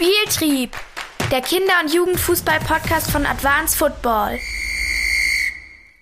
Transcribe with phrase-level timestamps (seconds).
[0.00, 0.76] Spieltrieb,
[1.32, 4.38] der Kinder- und Jugendfußball-Podcast von Advanced Football.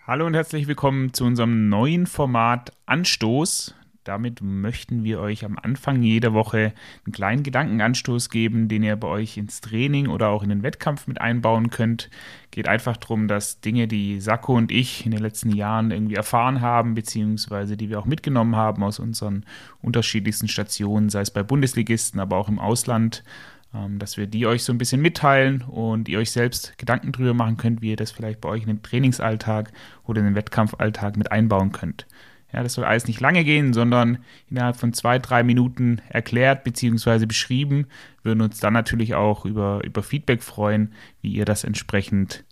[0.07, 3.75] Hallo und herzlich willkommen zu unserem neuen Format Anstoß.
[4.05, 6.75] Damit möchten wir euch am Anfang jeder Woche
[7.07, 11.07] einen kleinen Gedankenanstoß geben, den ihr bei euch ins Training oder auch in den Wettkampf
[11.07, 12.11] mit einbauen könnt.
[12.51, 16.61] Geht einfach darum, dass Dinge, die Sakko und ich in den letzten Jahren irgendwie erfahren
[16.61, 19.47] haben, beziehungsweise die wir auch mitgenommen haben aus unseren
[19.81, 23.25] unterschiedlichsten Stationen, sei es bei Bundesligisten, aber auch im Ausland,
[23.73, 27.57] dass wir die euch so ein bisschen mitteilen und ihr euch selbst Gedanken drüber machen
[27.57, 29.73] könnt, wie ihr das vielleicht bei euch in den Trainingsalltag
[30.05, 32.07] oder in den Wettkampfalltag mit einbauen könnt.
[32.53, 34.19] Ja, das soll alles nicht lange gehen, sondern
[34.49, 37.27] innerhalb von zwei, drei Minuten erklärt bzw.
[37.27, 37.87] beschrieben.
[38.23, 42.45] Wir würden uns dann natürlich auch über, über Feedback freuen, wie ihr das entsprechend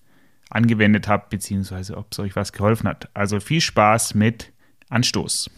[0.50, 3.08] angewendet habt, beziehungsweise ob es euch was geholfen hat.
[3.14, 4.52] Also viel Spaß mit
[4.90, 5.50] Anstoß.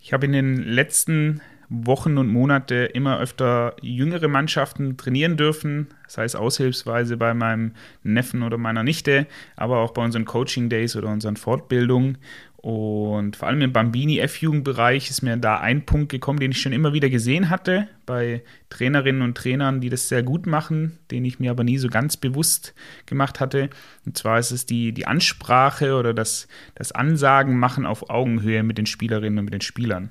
[0.00, 1.40] Ich habe in den letzten
[1.82, 8.42] Wochen und Monate immer öfter jüngere Mannschaften trainieren dürfen, sei es aushilfsweise bei meinem Neffen
[8.42, 9.26] oder meiner Nichte,
[9.56, 12.18] aber auch bei unseren Coaching Days oder unseren Fortbildungen.
[12.64, 16.72] Und vor allem im Bambini F-Jugendbereich ist mir da ein Punkt gekommen, den ich schon
[16.72, 21.38] immer wieder gesehen hatte bei Trainerinnen und Trainern, die das sehr gut machen, den ich
[21.38, 23.68] mir aber nie so ganz bewusst gemacht hatte.
[24.06, 28.78] Und zwar ist es die, die Ansprache oder das, das Ansagen machen auf Augenhöhe mit
[28.78, 30.10] den Spielerinnen und mit den Spielern.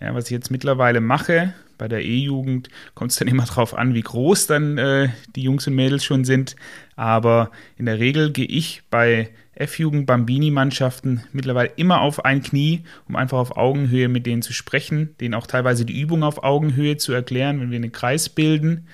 [0.00, 3.94] Ja, was ich jetzt mittlerweile mache, bei der E-Jugend kommt es dann immer darauf an,
[3.94, 6.56] wie groß dann äh, die Jungs und Mädels schon sind.
[6.96, 13.16] Aber in der Regel gehe ich bei F-Jugend Bambini-Mannschaften mittlerweile immer auf ein Knie, um
[13.16, 17.12] einfach auf Augenhöhe mit denen zu sprechen, denen auch teilweise die Übung auf Augenhöhe zu
[17.12, 18.86] erklären, wenn wir einen Kreis bilden,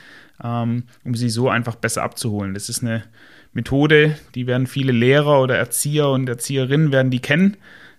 [0.43, 2.55] ähm, um sie so einfach besser abzuholen.
[2.55, 3.05] Das ist eine
[3.53, 7.57] Methode, die werden viele Lehrer oder Erzieher und Erzieherinnen werden die kennen.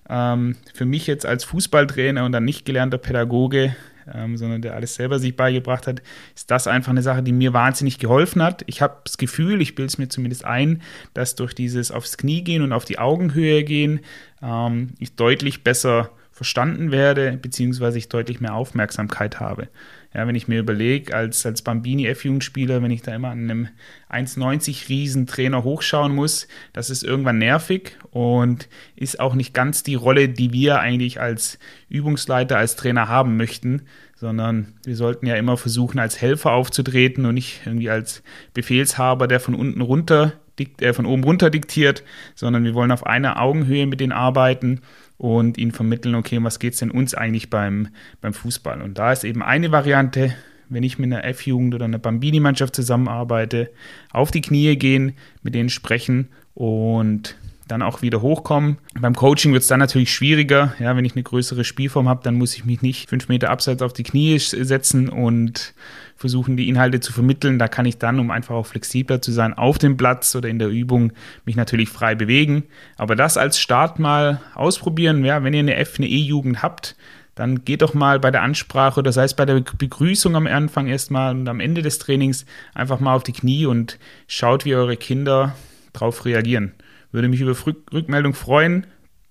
[0.09, 3.75] Ähm, für mich jetzt als Fußballtrainer und dann nicht gelernter Pädagoge,
[4.14, 6.02] ähm, sondern der alles selber sich beigebracht hat,
[6.36, 8.64] ist das einfach eine Sache, die mir wahnsinnig geholfen hat.
[8.67, 10.81] Ich habe das Gefühl, ich bilde es mir zumindest ein,
[11.14, 13.99] dass durch dieses aufs Knie gehen und auf die Augenhöhe gehen,
[14.42, 19.70] ähm, ich deutlich besser verstanden werde, beziehungsweise ich deutlich mehr Aufmerksamkeit habe.
[20.14, 23.67] Ja, wenn ich mir überlege, als, als Bambini F-Jugendspieler, wenn ich da immer an einem
[24.11, 30.30] 1,90 Riesentrainer hochschauen muss, das ist irgendwann nervig und ist auch nicht ganz die Rolle,
[30.30, 31.58] die wir eigentlich als
[31.89, 33.81] Übungsleiter, als Trainer haben möchten,
[34.15, 38.21] sondern wir sollten ja immer versuchen, als Helfer aufzutreten und nicht irgendwie als
[38.53, 42.03] Befehlshaber, der von unten runter, äh, von oben runter diktiert,
[42.36, 44.81] sondern wir wollen auf einer Augenhöhe mit denen arbeiten
[45.17, 47.89] und ihnen vermitteln, okay, was geht es denn uns eigentlich beim,
[48.22, 48.82] beim Fußball?
[48.82, 50.36] Und da ist eben eine Variante,
[50.70, 53.72] wenn ich mit einer F-Jugend oder einer Bambini-Mannschaft zusammenarbeite,
[54.11, 57.36] auf die Knie gehen, mit denen sprechen und
[57.67, 58.77] dann auch wieder hochkommen.
[59.00, 60.73] Beim Coaching wird es dann natürlich schwieriger.
[60.80, 63.82] Ja, wenn ich eine größere Spielform habe, dann muss ich mich nicht fünf Meter abseits
[63.82, 65.73] auf die Knie setzen und
[66.17, 67.60] versuchen, die Inhalte zu vermitteln.
[67.60, 70.60] Da kann ich dann, um einfach auch flexibler zu sein, auf dem Platz oder in
[70.60, 71.14] der Übung
[71.45, 72.64] mich natürlich frei bewegen.
[72.98, 75.23] Aber das als Start mal ausprobieren.
[75.23, 76.95] Ja, wenn ihr eine F, eine E-Jugend habt,
[77.36, 80.88] dann geht doch mal bei der Ansprache oder sei es bei der Begrüßung am Anfang
[80.88, 84.98] erstmal und am Ende des Trainings einfach mal auf die Knie und schaut, wie eure
[84.98, 85.56] Kinder
[85.94, 86.73] darauf reagieren.
[87.11, 87.56] Würde mich über
[87.94, 88.88] Rückmeldung freuen.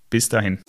[0.09, 0.61] Bis dahin.